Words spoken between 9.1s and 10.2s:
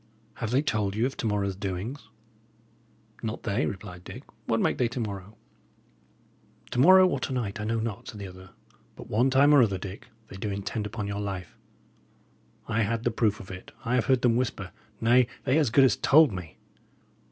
one time or other, Dick,